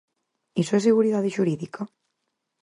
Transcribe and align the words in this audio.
¿Iso 0.61 0.73
é 0.77 0.81
seguridade 0.83 1.33
xurídica? 1.35 1.81